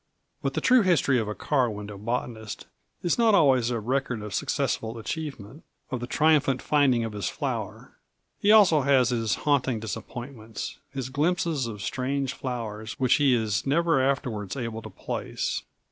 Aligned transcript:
But 0.41 0.55
the 0.55 0.61
true 0.61 0.81
history 0.81 1.19
of 1.19 1.27
a 1.27 1.35
car 1.35 1.69
window 1.69 1.95
botanist 1.95 2.65
is 3.03 3.19
not 3.19 3.35
always 3.35 3.69
a 3.69 3.79
record 3.79 4.23
of 4.23 4.33
successful 4.33 4.97
achievement, 4.97 5.63
of 5.91 5.99
the 5.99 6.07
triumphant 6.07 6.59
finding 6.59 7.03
of 7.03 7.13
his 7.13 7.29
flower; 7.29 7.93
he 8.39 8.51
also 8.51 8.81
has 8.81 9.09
his 9.09 9.35
haunting 9.45 9.79
disappointments, 9.79 10.79
his 10.89 11.09
glimpses 11.09 11.67
of 11.67 11.83
strange 11.83 12.33
flowers 12.33 12.93
which 12.99 13.17
he 13.17 13.35
is 13.35 13.67
never 13.67 14.01
afterwards 14.01 14.57
able 14.57 14.81
to 14.81 14.89
place. 14.89 15.61